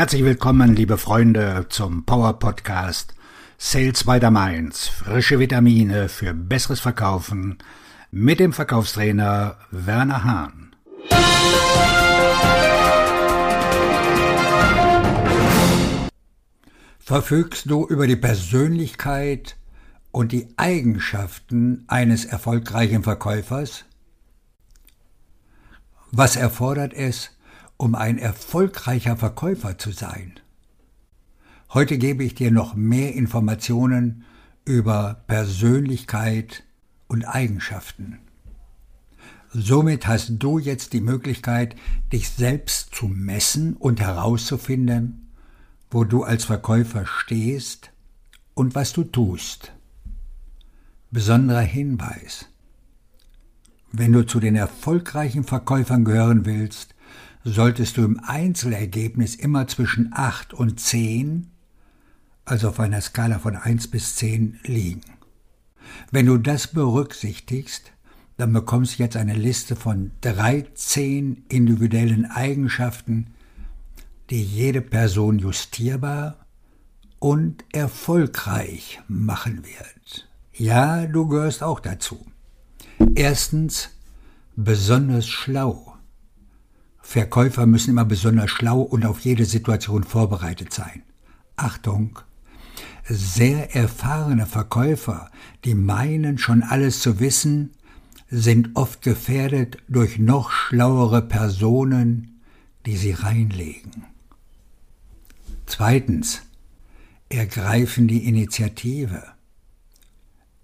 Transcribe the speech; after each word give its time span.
Herzlich 0.00 0.24
willkommen, 0.24 0.74
liebe 0.74 0.96
Freunde, 0.96 1.66
zum 1.68 2.06
Power 2.06 2.38
Podcast 2.38 3.14
Sales 3.58 4.04
by 4.04 4.18
the 4.18 4.30
Mainz. 4.30 4.88
Frische 4.88 5.38
Vitamine 5.38 6.08
für 6.08 6.32
besseres 6.32 6.80
Verkaufen 6.80 7.58
mit 8.10 8.40
dem 8.40 8.54
Verkaufstrainer 8.54 9.58
Werner 9.70 10.24
Hahn. 10.24 10.74
Verfügst 16.98 17.70
du 17.70 17.86
über 17.86 18.06
die 18.06 18.16
Persönlichkeit 18.16 19.58
und 20.12 20.32
die 20.32 20.48
Eigenschaften 20.56 21.84
eines 21.88 22.24
erfolgreichen 22.24 23.02
Verkäufers? 23.02 23.84
Was 26.10 26.36
erfordert 26.36 26.94
es, 26.94 27.32
um 27.80 27.94
ein 27.94 28.18
erfolgreicher 28.18 29.16
Verkäufer 29.16 29.78
zu 29.78 29.90
sein? 29.90 30.34
Heute 31.72 31.96
gebe 31.96 32.22
ich 32.24 32.34
dir 32.34 32.50
noch 32.50 32.74
mehr 32.74 33.14
Informationen 33.14 34.24
über 34.66 35.24
Persönlichkeit 35.26 36.64
und 37.08 37.24
Eigenschaften. 37.24 38.18
Somit 39.52 40.06
hast 40.06 40.34
du 40.38 40.58
jetzt 40.58 40.92
die 40.92 41.00
Möglichkeit, 41.00 41.74
dich 42.12 42.28
selbst 42.28 42.94
zu 42.94 43.08
messen 43.08 43.76
und 43.76 43.98
herauszufinden, 43.98 45.30
wo 45.90 46.04
du 46.04 46.22
als 46.22 46.44
Verkäufer 46.44 47.06
stehst 47.06 47.92
und 48.52 48.74
was 48.74 48.92
du 48.92 49.04
tust. 49.04 49.72
Besonderer 51.10 51.62
Hinweis. 51.62 52.46
Wenn 53.90 54.12
du 54.12 54.26
zu 54.26 54.38
den 54.38 54.54
erfolgreichen 54.54 55.44
Verkäufern 55.44 56.04
gehören 56.04 56.44
willst, 56.44 56.94
solltest 57.44 57.96
du 57.96 58.04
im 58.04 58.20
Einzelergebnis 58.20 59.34
immer 59.34 59.66
zwischen 59.66 60.10
8 60.12 60.54
und 60.54 60.80
10, 60.80 61.50
also 62.44 62.68
auf 62.68 62.80
einer 62.80 63.00
Skala 63.00 63.38
von 63.38 63.56
1 63.56 63.88
bis 63.88 64.16
10, 64.16 64.60
liegen. 64.64 65.02
Wenn 66.10 66.26
du 66.26 66.38
das 66.38 66.68
berücksichtigst, 66.68 67.92
dann 68.36 68.52
bekommst 68.52 68.98
du 68.98 69.02
jetzt 69.02 69.16
eine 69.16 69.34
Liste 69.34 69.76
von 69.76 70.12
13 70.22 71.44
individuellen 71.48 72.26
Eigenschaften, 72.26 73.34
die 74.30 74.42
jede 74.42 74.80
Person 74.80 75.38
justierbar 75.38 76.46
und 77.18 77.64
erfolgreich 77.72 79.00
machen 79.08 79.64
wird. 79.64 80.28
Ja, 80.54 81.06
du 81.06 81.26
gehörst 81.28 81.62
auch 81.62 81.80
dazu. 81.80 82.26
Erstens, 83.14 83.90
besonders 84.56 85.26
schlau. 85.26 85.89
Verkäufer 87.10 87.66
müssen 87.66 87.90
immer 87.90 88.04
besonders 88.04 88.52
schlau 88.52 88.82
und 88.82 89.04
auf 89.04 89.18
jede 89.18 89.44
Situation 89.44 90.04
vorbereitet 90.04 90.72
sein. 90.72 91.02
Achtung! 91.56 92.20
Sehr 93.02 93.74
erfahrene 93.74 94.46
Verkäufer, 94.46 95.28
die 95.64 95.74
meinen 95.74 96.38
schon 96.38 96.62
alles 96.62 97.00
zu 97.00 97.18
wissen, 97.18 97.72
sind 98.28 98.76
oft 98.76 99.02
gefährdet 99.02 99.78
durch 99.88 100.20
noch 100.20 100.52
schlauere 100.52 101.20
Personen, 101.20 102.42
die 102.86 102.96
sie 102.96 103.10
reinlegen. 103.10 104.04
Zweitens, 105.66 106.42
ergreifen 107.28 108.06
die 108.06 108.28
Initiative. 108.28 109.24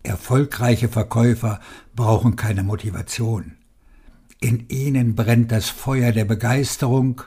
Erfolgreiche 0.04 0.88
Verkäufer 0.88 1.58
brauchen 1.96 2.36
keine 2.36 2.62
Motivation. 2.62 3.56
In 4.40 4.68
ihnen 4.68 5.14
brennt 5.14 5.50
das 5.50 5.68
Feuer 5.68 6.12
der 6.12 6.24
Begeisterung, 6.24 7.22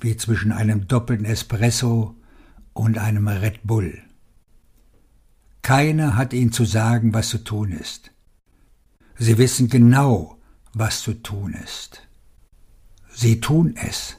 wie 0.00 0.16
zwischen 0.16 0.52
einem 0.52 0.88
doppelten 0.88 1.26
Espresso 1.26 2.16
und 2.72 2.98
einem 2.98 3.28
Red 3.28 3.60
Bull. 3.62 4.02
Keiner 5.62 6.16
hat 6.16 6.32
ihnen 6.32 6.52
zu 6.52 6.64
sagen, 6.64 7.14
was 7.14 7.28
zu 7.28 7.38
tun 7.38 7.72
ist. 7.72 8.10
Sie 9.16 9.38
wissen 9.38 9.68
genau, 9.68 10.38
was 10.72 11.02
zu 11.02 11.14
tun 11.14 11.54
ist. 11.54 12.02
Sie 13.10 13.40
tun 13.40 13.76
es. 13.76 14.16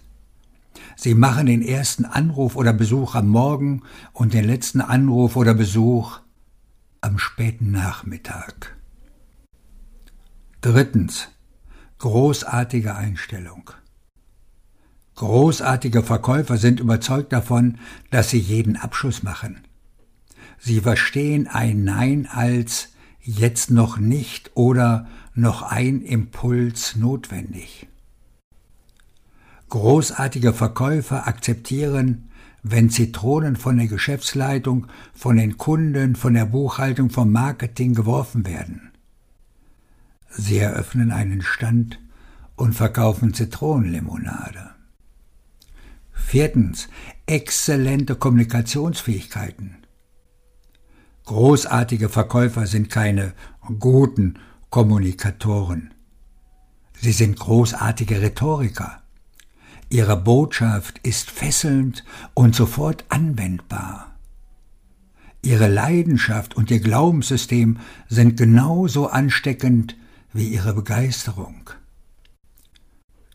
Sie 0.95 1.13
machen 1.13 1.47
den 1.47 1.61
ersten 1.61 2.06
Anruf 2.06 2.56
oder 2.56 2.72
Besuch 2.72 3.16
am 3.16 3.28
Morgen 3.28 3.84
und 4.13 4.34
den 4.34 4.45
letzten 4.45 4.79
Anruf 4.79 5.35
oder 5.35 5.53
Besuch 5.53 6.19
am 7.01 7.19
späten 7.19 7.72
Nachmittag. 7.72 8.75
Drittens. 10.61 11.28
Großartige 12.05 12.95
Einstellung. 12.95 13.71
Großartige 15.16 16.03
Verkäufer 16.03 16.57
sind 16.57 16.79
überzeugt 16.79 17.33
davon, 17.33 17.79
dass 18.11 18.29
sie 18.29 18.38
jeden 18.38 18.75
Abschuss 18.75 19.23
machen. 19.23 19.61
Sie 20.59 20.81
verstehen 20.81 21.47
ein 21.47 21.83
Nein 21.83 22.27
als 22.31 22.89
jetzt 23.21 23.71
noch 23.71 23.97
nicht 23.97 24.51
oder 24.53 25.07
noch 25.33 25.63
ein 25.63 26.03
Impuls 26.03 26.95
notwendig. 26.95 27.88
Großartige 29.69 30.53
Verkäufer 30.53 31.27
akzeptieren, 31.27 32.29
wenn 32.61 32.91
Zitronen 32.91 33.55
von 33.55 33.77
der 33.77 33.87
Geschäftsleitung, 33.87 34.85
von 35.16 35.37
den 35.37 35.57
Kunden, 35.57 36.16
von 36.16 36.35
der 36.35 36.45
Buchhaltung, 36.45 37.09
vom 37.09 37.31
Marketing 37.31 37.95
geworfen 37.95 38.45
werden. 38.45 38.91
Sie 40.38 40.57
eröffnen 40.57 41.12
einen 41.12 41.41
Stand 41.41 42.00
und 42.56 42.73
verkaufen 42.73 43.34
Zitronenlimonade. 43.34 44.72
Viertens. 46.12 46.90
Exzellente 47.28 48.16
Kommunikationsfähigkeiten. 48.16 49.78
Großartige 51.25 52.09
Verkäufer 52.09 52.68
sind 52.68 52.90
keine 52.90 53.34
guten 53.79 54.35
Kommunikatoren. 54.69 55.94
Sie 57.00 57.12
sind 57.12 57.40
großartige 57.40 58.22
Rhetoriker. 58.22 59.02
Ihre 59.90 60.17
Botschaft 60.17 61.00
ist 61.00 61.31
fesselnd 61.31 62.03
und 62.34 62.56
sofort 62.56 63.06
anwendbar. 63.09 64.16
Ihre 65.41 65.67
Leidenschaft 65.67 66.56
und 66.56 66.69
ihr 66.72 66.79
Glaubenssystem 66.79 67.79
sind 68.07 68.38
genauso 68.38 69.07
ansteckend 69.07 69.96
wie 70.35 70.50
ihre 70.50 70.73
Begeisterung. 70.73 71.69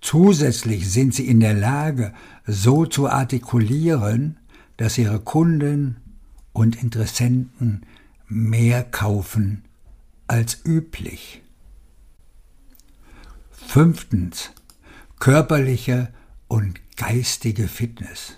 Zusätzlich 0.02 0.90
sind 0.90 1.14
sie 1.14 1.26
in 1.26 1.40
der 1.40 1.54
Lage, 1.54 2.12
so 2.46 2.84
zu 2.84 3.08
artikulieren, 3.08 4.38
dass 4.76 4.98
ihre 4.98 5.20
Kunden 5.20 5.96
und 6.52 6.82
Interessenten 6.82 7.86
mehr 8.28 8.84
kaufen 8.84 9.64
als 10.26 10.60
üblich. 10.64 11.42
Fünftens. 13.50 14.50
Körperliche 15.18 16.12
und 16.48 16.80
geistige 16.96 17.66
Fitness. 17.68 18.36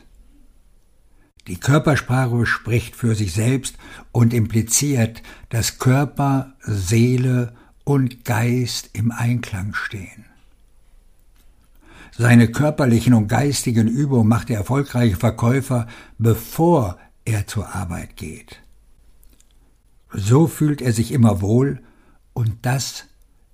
Die 1.48 1.58
Körpersprache 1.58 2.46
spricht 2.46 2.94
für 2.94 3.16
sich 3.16 3.32
selbst 3.32 3.76
und 4.12 4.32
impliziert, 4.32 5.22
dass 5.48 5.78
Körper, 5.78 6.54
Seele 6.60 7.54
und 7.84 8.24
Geist 8.24 8.90
im 8.92 9.10
Einklang 9.10 9.74
stehen. 9.74 10.26
Seine 12.16 12.50
körperlichen 12.50 13.14
und 13.14 13.28
geistigen 13.28 13.88
Übungen 13.88 14.28
macht 14.28 14.50
der 14.50 14.58
erfolgreiche 14.58 15.16
Verkäufer, 15.16 15.86
bevor 16.18 16.98
er 17.24 17.46
zur 17.46 17.74
Arbeit 17.74 18.16
geht. 18.16 18.60
So 20.12 20.46
fühlt 20.46 20.82
er 20.82 20.92
sich 20.92 21.10
immer 21.10 21.40
wohl 21.40 21.80
und 22.34 22.54
das 22.62 23.04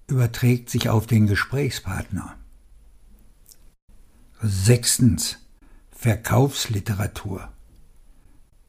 überträgt 0.09 0.71
sich 0.71 0.89
auf 0.89 1.07
den 1.07 1.27
Gesprächspartner. 1.27 2.35
Sechstens. 4.43 5.39
Verkaufsliteratur. 5.91 7.49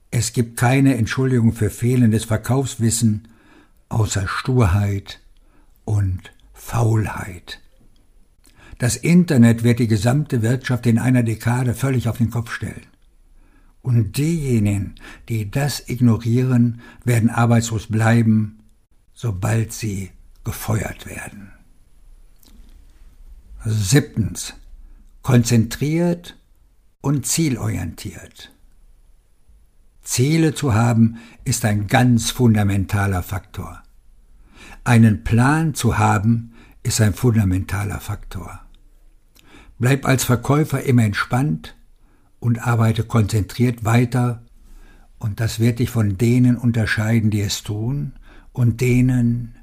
Es 0.09 0.33
gibt 0.33 0.57
keine 0.57 0.97
Entschuldigung 0.97 1.53
für 1.53 1.69
fehlendes 1.69 2.25
Verkaufswissen 2.25 3.27
außer 3.87 4.27
Sturheit 4.27 5.19
und 5.89 6.31
Faulheit. 6.53 7.61
Das 8.77 8.95
Internet 8.95 9.63
wird 9.63 9.79
die 9.79 9.87
gesamte 9.87 10.43
Wirtschaft 10.43 10.85
in 10.85 10.99
einer 10.99 11.23
Dekade 11.23 11.73
völlig 11.73 12.07
auf 12.07 12.19
den 12.19 12.29
Kopf 12.29 12.51
stellen. 12.51 12.85
Und 13.81 14.17
diejenigen, 14.17 14.95
die 15.29 15.49
das 15.49 15.89
ignorieren, 15.89 16.81
werden 17.05 17.31
arbeitslos 17.31 17.87
bleiben, 17.87 18.59
sobald 19.15 19.73
sie 19.73 20.11
gefeuert 20.43 21.07
werden. 21.07 21.53
Siebtens 23.65 24.53
konzentriert 25.23 26.37
und 27.01 27.25
zielorientiert. 27.25 28.53
Ziele 30.03 30.53
zu 30.53 30.75
haben 30.75 31.17
ist 31.45 31.65
ein 31.65 31.87
ganz 31.87 32.29
fundamentaler 32.29 33.23
Faktor. 33.23 33.81
Einen 34.83 35.23
Plan 35.23 35.73
zu 35.73 35.97
haben 35.97 36.53
ist 36.83 37.01
ein 37.01 37.13
fundamentaler 37.13 37.99
Faktor. 37.99 38.61
Bleib 39.77 40.05
als 40.05 40.23
Verkäufer 40.23 40.83
immer 40.83 41.03
entspannt 41.03 41.75
und 42.39 42.65
arbeite 42.65 43.03
konzentriert 43.03 43.83
weiter, 43.85 44.43
und 45.19 45.39
das 45.41 45.59
wird 45.59 45.79
dich 45.79 45.89
von 45.89 46.17
denen 46.17 46.55
unterscheiden, 46.57 47.29
die 47.29 47.41
es 47.41 47.63
tun, 47.63 48.13
und 48.53 48.81
denen, 48.81 49.55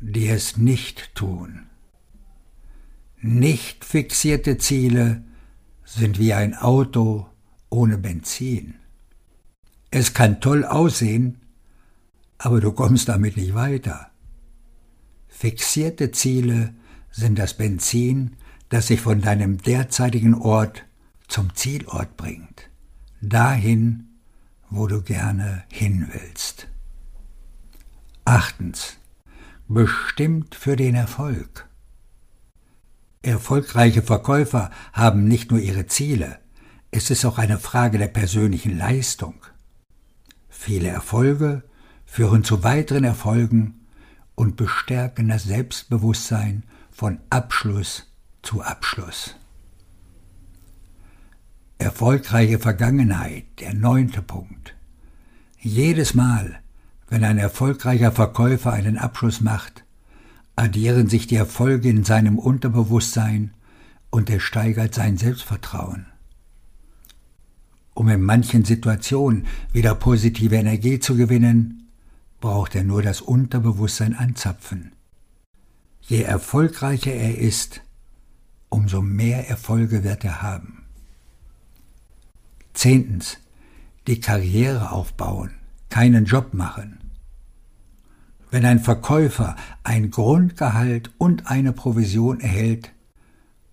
die 0.00 0.28
es 0.28 0.56
nicht 0.56 1.14
tun. 1.14 1.66
Nicht 3.20 3.84
fixierte 3.84 4.58
Ziele 4.58 5.22
sind 5.84 6.18
wie 6.18 6.34
ein 6.34 6.54
Auto 6.54 7.26
ohne 7.70 7.98
Benzin. 7.98 8.74
Es 9.90 10.14
kann 10.14 10.40
toll 10.40 10.64
aussehen, 10.64 11.40
aber 12.38 12.60
du 12.60 12.72
kommst 12.72 13.08
damit 13.08 13.36
nicht 13.36 13.54
weiter. 13.54 14.11
Fixierte 15.34 16.12
Ziele 16.12 16.74
sind 17.10 17.38
das 17.38 17.54
Benzin, 17.54 18.36
das 18.68 18.86
sich 18.86 19.00
von 19.00 19.20
deinem 19.20 19.58
derzeitigen 19.58 20.34
Ort 20.34 20.84
zum 21.26 21.54
Zielort 21.56 22.16
bringt, 22.16 22.70
dahin, 23.20 24.08
wo 24.70 24.86
du 24.86 25.02
gerne 25.02 25.64
hin 25.68 26.08
willst. 26.12 26.68
Achtens. 28.24 28.98
Bestimmt 29.66 30.54
für 30.54 30.76
den 30.76 30.94
Erfolg. 30.94 31.66
Erfolgreiche 33.22 34.02
Verkäufer 34.02 34.70
haben 34.92 35.26
nicht 35.26 35.50
nur 35.50 35.60
ihre 35.60 35.86
Ziele, 35.86 36.38
es 36.90 37.10
ist 37.10 37.24
auch 37.24 37.38
eine 37.38 37.58
Frage 37.58 37.96
der 37.96 38.08
persönlichen 38.08 38.76
Leistung. 38.76 39.34
Viele 40.50 40.88
Erfolge 40.88 41.64
führen 42.04 42.44
zu 42.44 42.62
weiteren 42.62 43.04
Erfolgen 43.04 43.81
und 44.34 44.56
bestärken 44.56 45.28
das 45.28 45.44
Selbstbewusstsein 45.44 46.64
von 46.90 47.18
Abschluss 47.30 48.06
zu 48.42 48.62
Abschluss. 48.62 49.36
Erfolgreiche 51.78 52.58
Vergangenheit, 52.58 53.44
der 53.60 53.74
neunte 53.74 54.22
Punkt. 54.22 54.74
Jedes 55.58 56.14
Mal, 56.14 56.60
wenn 57.08 57.24
ein 57.24 57.38
erfolgreicher 57.38 58.12
Verkäufer 58.12 58.72
einen 58.72 58.98
Abschluss 58.98 59.40
macht, 59.40 59.84
addieren 60.56 61.08
sich 61.08 61.26
die 61.26 61.36
Erfolge 61.36 61.88
in 61.88 62.04
seinem 62.04 62.38
Unterbewusstsein 62.38 63.52
und 64.10 64.30
er 64.30 64.40
steigert 64.40 64.94
sein 64.94 65.16
Selbstvertrauen. 65.16 66.06
Um 67.94 68.08
in 68.08 68.22
manchen 68.22 68.64
Situationen 68.64 69.46
wieder 69.72 69.94
positive 69.94 70.56
Energie 70.56 70.98
zu 70.98 71.16
gewinnen, 71.16 71.81
braucht 72.42 72.74
er 72.74 72.84
nur 72.84 73.02
das 73.02 73.22
Unterbewusstsein 73.22 74.14
anzapfen. 74.14 74.92
Je 76.02 76.22
erfolgreicher 76.22 77.14
er 77.14 77.38
ist, 77.38 77.80
umso 78.68 79.00
mehr 79.00 79.48
Erfolge 79.48 80.04
wird 80.04 80.24
er 80.24 80.42
haben. 80.42 80.84
Zehntens. 82.74 83.38
Die 84.08 84.18
Karriere 84.18 84.90
aufbauen, 84.90 85.52
keinen 85.88 86.24
Job 86.24 86.54
machen. 86.54 86.98
Wenn 88.50 88.64
ein 88.64 88.80
Verkäufer 88.80 89.54
ein 89.84 90.10
Grundgehalt 90.10 91.12
und 91.18 91.46
eine 91.46 91.72
Provision 91.72 92.40
erhält, 92.40 92.90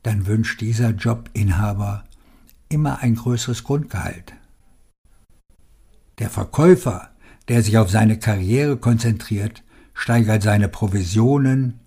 dann 0.03 0.27
wünscht 0.27 0.61
dieser 0.61 0.91
Jobinhaber 0.91 2.03
immer 2.69 2.99
ein 2.99 3.15
größeres 3.15 3.63
Grundgehalt. 3.63 4.33
Der 6.19 6.29
Verkäufer, 6.29 7.09
der 7.49 7.63
sich 7.63 7.77
auf 7.77 7.89
seine 7.89 8.19
Karriere 8.19 8.77
konzentriert, 8.77 9.63
steigert 9.93 10.43
seine 10.43 10.69
Provisionen 10.69 11.79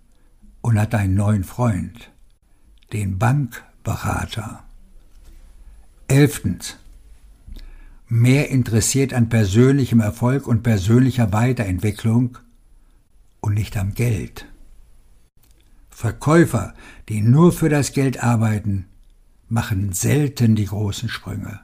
und 0.60 0.78
hat 0.78 0.94
einen 0.94 1.14
neuen 1.14 1.44
Freund, 1.44 2.10
den 2.92 3.18
Bankberater. 3.18 4.64
Elftens. 6.08 6.76
Mehr 8.08 8.50
interessiert 8.50 9.14
an 9.14 9.30
persönlichem 9.30 10.00
Erfolg 10.00 10.46
und 10.46 10.62
persönlicher 10.62 11.32
Weiterentwicklung 11.32 12.36
und 13.40 13.54
nicht 13.54 13.76
am 13.78 13.94
Geld. 13.94 14.46
Verkäufer, 15.88 16.74
die 17.08 17.22
nur 17.22 17.52
für 17.52 17.70
das 17.70 17.92
Geld 17.92 18.22
arbeiten, 18.22 18.86
machen 19.48 19.92
selten 19.92 20.56
die 20.56 20.66
großen 20.66 21.08
Sprünge. 21.08 21.60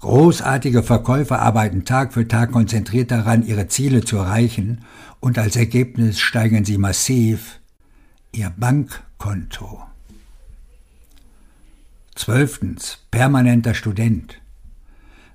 Großartige 0.00 0.82
Verkäufer 0.82 1.40
arbeiten 1.40 1.84
Tag 1.84 2.12
für 2.12 2.28
Tag 2.28 2.52
konzentriert 2.52 3.10
daran, 3.10 3.46
ihre 3.46 3.68
Ziele 3.68 4.04
zu 4.04 4.16
erreichen, 4.16 4.82
und 5.20 5.38
als 5.38 5.56
Ergebnis 5.56 6.20
steigern 6.20 6.64
sie 6.64 6.78
massiv 6.78 7.60
ihr 8.32 8.52
Bankkonto. 8.56 9.82
Zwölftens. 12.14 12.98
Permanenter 13.10 13.74
Student. 13.74 14.40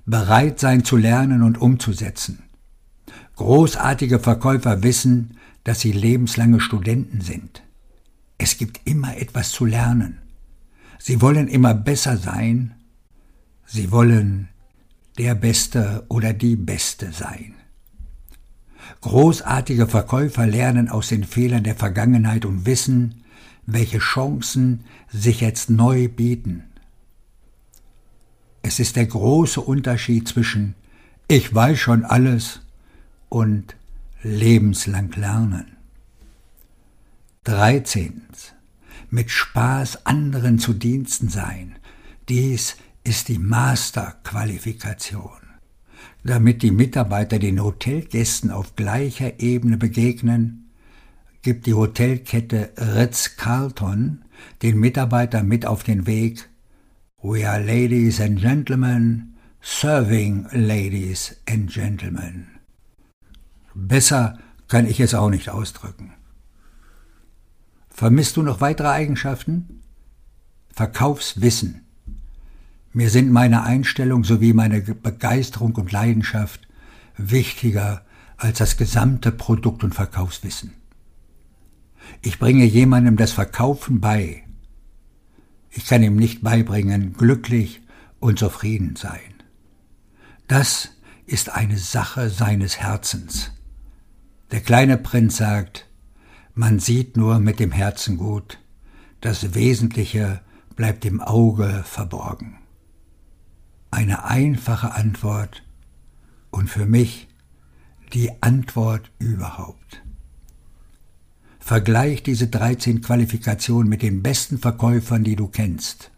Bereit 0.06 0.60
sein 0.60 0.84
zu 0.84 0.96
lernen 0.96 1.42
und 1.42 1.60
umzusetzen. 1.60 2.44
Großartige 3.36 4.18
Verkäufer 4.18 4.82
wissen, 4.82 5.38
dass 5.64 5.80
sie 5.80 5.92
lebenslange 5.92 6.60
Studenten 6.60 7.20
sind. 7.20 7.62
Es 8.38 8.58
gibt 8.58 8.80
immer 8.84 9.16
etwas 9.16 9.50
zu 9.50 9.64
lernen. 9.64 10.18
Sie 10.98 11.20
wollen 11.20 11.48
immer 11.48 11.74
besser 11.74 12.16
sein. 12.16 12.74
Sie 13.72 13.90
wollen 13.90 14.50
der 15.16 15.34
Beste 15.34 16.04
oder 16.08 16.34
die 16.34 16.56
Beste 16.56 17.10
sein. 17.10 17.54
Großartige 19.00 19.86
Verkäufer 19.86 20.46
lernen 20.46 20.90
aus 20.90 21.08
den 21.08 21.24
Fehlern 21.24 21.64
der 21.64 21.74
Vergangenheit 21.74 22.44
und 22.44 22.66
wissen, 22.66 23.24
welche 23.64 23.98
Chancen 23.98 24.84
sich 25.08 25.40
jetzt 25.40 25.70
neu 25.70 26.08
bieten. 26.08 26.64
Es 28.60 28.78
ist 28.78 28.96
der 28.96 29.06
große 29.06 29.62
Unterschied 29.62 30.28
zwischen 30.28 30.74
ich 31.26 31.54
weiß 31.54 31.78
schon 31.78 32.04
alles 32.04 32.60
und 33.30 33.74
lebenslang 34.22 35.12
lernen. 35.12 35.78
13 37.44 38.20
mit 39.08 39.30
Spaß 39.30 40.04
anderen 40.04 40.58
zu 40.58 40.74
Diensten 40.74 41.30
sein. 41.30 41.76
Dies 42.28 42.76
ist 43.04 43.28
die 43.28 43.38
Masterqualifikation. 43.38 45.30
Damit 46.24 46.62
die 46.62 46.70
Mitarbeiter 46.70 47.38
den 47.38 47.62
Hotelgästen 47.62 48.50
auf 48.50 48.76
gleicher 48.76 49.40
Ebene 49.40 49.76
begegnen, 49.76 50.70
gibt 51.42 51.66
die 51.66 51.74
Hotelkette 51.74 52.72
Ritz-Carlton 52.76 54.24
den 54.62 54.78
Mitarbeiter 54.78 55.42
mit 55.42 55.66
auf 55.66 55.82
den 55.82 56.06
Weg 56.06 56.48
We 57.24 57.48
are 57.48 57.60
ladies 57.62 58.20
and 58.20 58.40
gentlemen, 58.40 59.36
serving 59.60 60.48
ladies 60.52 61.36
and 61.48 61.70
gentlemen. 61.70 62.48
Besser 63.74 64.38
kann 64.66 64.88
ich 64.88 64.98
es 65.00 65.14
auch 65.14 65.30
nicht 65.30 65.48
ausdrücken. 65.48 66.12
Vermisst 67.88 68.36
du 68.36 68.42
noch 68.42 68.60
weitere 68.60 68.88
Eigenschaften? 68.88 69.82
Verkaufswissen. 70.72 71.86
Mir 72.92 73.08
sind 73.08 73.30
meine 73.30 73.62
Einstellung 73.62 74.22
sowie 74.24 74.52
meine 74.52 74.80
Begeisterung 74.82 75.74
und 75.76 75.92
Leidenschaft 75.92 76.60
wichtiger 77.16 78.04
als 78.36 78.58
das 78.58 78.76
gesamte 78.76 79.32
Produkt- 79.32 79.84
und 79.84 79.94
Verkaufswissen. 79.94 80.74
Ich 82.20 82.38
bringe 82.38 82.64
jemandem 82.64 83.16
das 83.16 83.32
Verkaufen 83.32 84.00
bei. 84.00 84.44
Ich 85.70 85.86
kann 85.86 86.02
ihm 86.02 86.16
nicht 86.16 86.42
beibringen, 86.42 87.14
glücklich 87.14 87.80
und 88.20 88.38
zufrieden 88.38 88.96
sein. 88.96 89.20
Das 90.48 90.90
ist 91.24 91.50
eine 91.50 91.78
Sache 91.78 92.28
seines 92.28 92.78
Herzens. 92.78 93.52
Der 94.50 94.60
kleine 94.60 94.98
Prinz 94.98 95.38
sagt, 95.38 95.86
man 96.54 96.78
sieht 96.78 97.16
nur 97.16 97.38
mit 97.38 97.58
dem 97.58 97.72
Herzen 97.72 98.18
gut, 98.18 98.58
das 99.22 99.54
Wesentliche 99.54 100.40
bleibt 100.76 101.06
im 101.06 101.22
Auge 101.22 101.82
verborgen. 101.86 102.58
Eine 104.02 104.24
einfache 104.24 104.94
Antwort 104.94 105.62
und 106.50 106.68
für 106.68 106.86
mich 106.86 107.28
die 108.12 108.32
Antwort 108.42 109.12
überhaupt. 109.20 110.02
Vergleich 111.60 112.24
diese 112.24 112.48
13 112.48 113.00
Qualifikationen 113.00 113.88
mit 113.88 114.02
den 114.02 114.20
besten 114.20 114.58
Verkäufern, 114.58 115.22
die 115.22 115.36
du 115.36 115.46
kennst. 115.46 116.10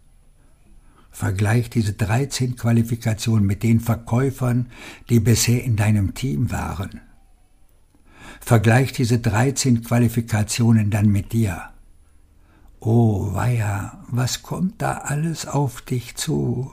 Vergleich 1.10 1.68
diese 1.68 1.92
13 1.92 2.56
Qualifikationen 2.56 3.44
mit 3.44 3.62
den 3.62 3.80
Verkäufern, 3.80 4.70
die 5.10 5.20
bisher 5.20 5.62
in 5.62 5.76
deinem 5.76 6.14
Team 6.14 6.50
waren. 6.50 7.02
Vergleich 8.40 8.92
diese 8.92 9.18
13 9.18 9.82
Qualifikationen 9.82 10.88
dann 10.88 11.10
mit 11.10 11.34
dir. 11.34 11.64
Oh, 12.80 13.34
weia, 13.34 14.02
was 14.08 14.42
kommt 14.42 14.80
da 14.80 14.92
alles 14.92 15.46
auf 15.46 15.82
dich 15.82 16.16
zu? 16.16 16.72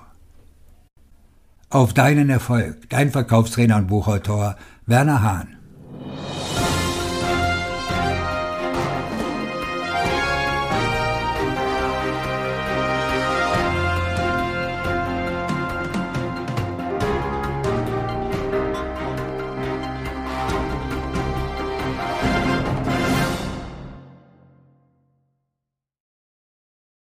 auf 1.71 1.93
deinen 1.93 2.29
Erfolg, 2.29 2.89
dein 2.89 3.11
Verkaufstrainer 3.11 3.77
und 3.77 3.87
Buchautor 3.87 4.57
Werner 4.85 5.23
Hahn. 5.23 5.57